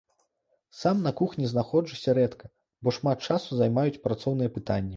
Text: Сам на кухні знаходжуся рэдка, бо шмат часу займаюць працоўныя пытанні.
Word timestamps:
Сам 0.77 1.03
на 1.07 1.11
кухні 1.19 1.49
знаходжуся 1.51 2.15
рэдка, 2.19 2.51
бо 2.87 2.97
шмат 2.99 3.17
часу 3.31 3.51
займаюць 3.63 4.01
працоўныя 4.07 4.49
пытанні. 4.61 4.89